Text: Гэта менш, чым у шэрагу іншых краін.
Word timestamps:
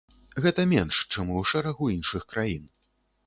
Гэта 0.45 0.63
менш, 0.71 1.01
чым 1.11 1.29
у 1.35 1.43
шэрагу 1.51 1.91
іншых 1.99 2.27
краін. 2.35 2.65